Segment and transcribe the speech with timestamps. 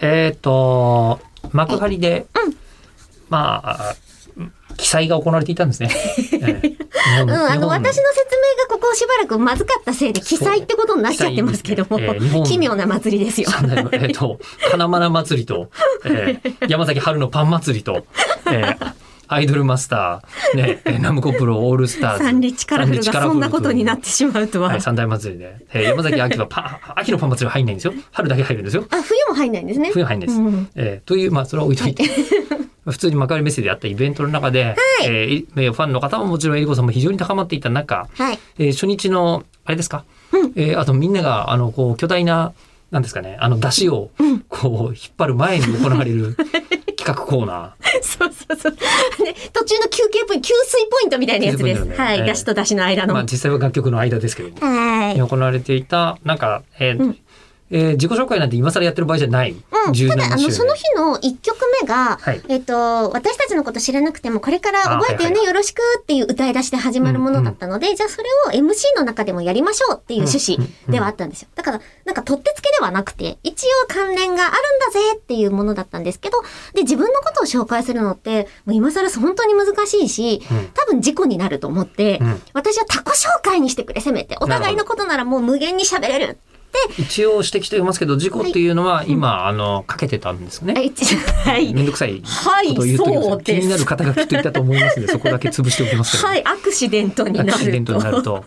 [0.00, 1.20] えっ、と、
[1.52, 2.26] 幕張で、
[3.28, 3.94] まあ、
[4.76, 5.90] 記載が行われていたんですね。
[6.32, 7.22] ええ。
[7.22, 12.06] うん、あの、私の説明がここしばらくまずかったせいで、記載ってことになっちゃってますけども、ね。
[12.06, 13.48] えー奇妙な祭りですよ。
[13.92, 14.38] えっ、と、
[14.70, 15.70] 金丸祭りと、
[16.04, 18.06] えー山崎春のパン祭りと、
[18.46, 18.94] えー
[19.28, 22.24] アイドルマスター、ね、 えーナムコプロオールスターズ。
[22.24, 24.68] サンリッチカラフルがそんなことになってしまうとは。
[24.68, 25.56] はい、三大祭りで。
[25.72, 27.94] えー山崎秋はパン、 秋のパン祭りは入んないんですよ。
[28.12, 28.84] 春だけ入るんですよ。
[28.90, 29.90] あ、冬も入んないんですね。
[29.92, 30.40] 冬入んないです。
[30.40, 32.04] うんえーという、まあ、それは置いといて。
[32.84, 38.38] 普通に幕張メッセであったイベントの中で、えーいえーファンの方ももちろんえりこさんも非常に高まっていた中、はい。
[38.58, 40.04] えー初日の、あれですか、
[40.56, 42.52] えーあとみんなが、あの、こう、巨大な、
[42.90, 44.10] なんですかね、あの、出汁を、
[44.48, 46.36] こう、引っ張る前に行われる
[46.96, 48.72] 企画コーナそうそうそう。
[48.72, 51.84] で、途中の休憩ポイント、給水ポイントみたいなやつです。
[51.84, 52.18] ねはい。
[52.20, 53.06] ええ出しと出しの間ー。
[53.06, 53.14] の。
[53.14, 55.18] まあ、実際は楽曲の間ですけども、はい。
[55.18, 57.18] 行われていた、なんか、えーうん
[57.74, 59.50] えー自己紹介なんて今更やってる場合じゃない。
[59.50, 71.48] うん、17ただ、あの、その日の1曲目が、はいえっと、私たちのこと知らなくても、これから覚えてよね、あはいはいよろしくっていう歌い出しで始まるものだったので、じゃあそれを MC の中でもやりましょうっていう趣旨ではあったんですよ。
[71.56, 76.42] だから、なんか取ってつけではなくて、一応関連があるんだぜっていうものだったんですけど、
[76.74, 84.36] で、自分のことを紹介するのって、もう今更本当に難しいし、うん多分事故になると思って、うん私は他己紹介にしてくれ、せめて。
[84.40, 86.38] お互いのことならもう無限に喋れる。
[86.98, 90.74] 一応指摘してますけど、事故っていうのは今、あの、かけてたんですね。
[90.74, 90.92] はい、
[91.44, 96.28] はいめんどくさいはいことを言うときますそうです気になる方がきっといたと思いますので、そこだけ潰しておきますけど。
[96.28, 97.54] はい、アクシデントになると。
[97.54, 98.40] アクシデントになるとは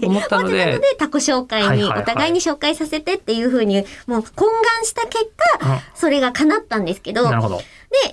[0.00, 0.06] い。
[0.06, 7.58] 思ったので他己紹介に、はいはいはいお互いに紹介させてっていうふうに、もう懇願した結果、それが叶ったんですけど、なるほど。
[7.58, 7.64] で、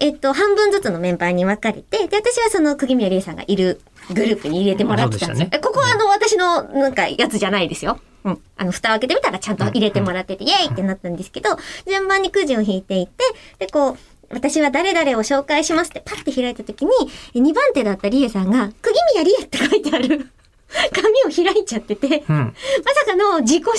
[0.05, 5.45] えっと、半分ずつのメンバーに分かれて、で、私はその釘宮理恵さんがいるグループに入れてもらってたんですよ。
[5.45, 7.99] ねえここはあの、私の、なんか、やつじゃないですよ。
[8.23, 8.41] うん。
[8.57, 11.49] あの、蓋を開けてみたらちゃんと入れてもらってて、イエーイってなったんですけど、
[11.87, 13.23] 順番にくじを引いていって、
[13.59, 13.97] で、こう、
[14.33, 16.91] 私は誰々を紹介しますってパッて開いた時に、
[17.35, 20.27] 2番手だった理恵さんが、釘宮理恵って書いてある
[20.93, 22.35] 紙を開いちゃってて、うん。
[22.37, 23.75] まさかの自己紹介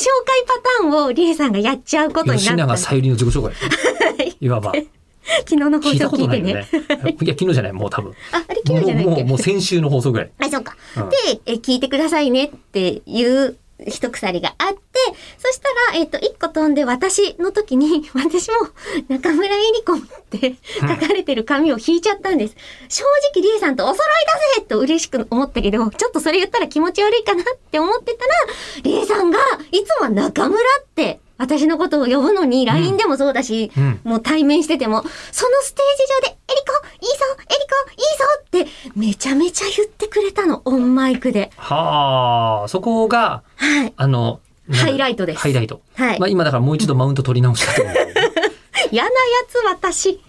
[0.47, 2.85] パターンを理恵さんがやっちゃうことに吉永なったんです。
[2.85, 4.37] さゆりの自己紹介。
[4.41, 4.73] いわば。
[5.49, 6.67] 昨日の放送聞いてね。
[7.21, 8.13] いや、昨日じゃない、もう多分。
[8.33, 10.31] あ、あれ昨日じゃないもう、もう、もう先週の放送ぐらい。
[10.39, 10.77] あ、そうか。
[10.97, 11.17] うんで、
[11.47, 13.57] え、聞いてくださいねっていう
[13.87, 14.79] 一鎖があって、
[15.39, 18.69] そしたら、えっ、と、一個飛んで私の時に、 私も
[19.09, 19.99] 中村えり子っ
[20.31, 22.57] て書かれてる紙を引いちゃったんです。
[22.89, 28.33] 正直、りえさんとお揃いだぜと嬉しく思ったけど、ちょっとそれ言ったら気持ち悪いかなって思ってたら、
[28.83, 29.39] りえさんが
[29.71, 35.11] いつもは中村って、私のことを呼ぶのに、LINE でもそうだし、うんもう対面してても、その
[35.63, 41.51] ステージ上で、エリコ、いいぞ、エリコ、いいぞって、めちゃめちゃ言ってくれたの、オンマイクで。
[41.57, 43.93] はあ、そこが、はい。
[43.97, 44.39] あの、
[44.73, 45.83] ハイライトですハイライト。
[45.95, 47.95] はいまあ今だからもう一度マウント取り直したと思う。
[48.93, 49.13] 嫌なや
[49.49, 50.21] つ、私。